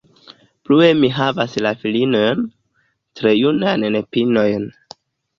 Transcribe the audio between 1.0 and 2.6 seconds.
mi havas ja filinojn,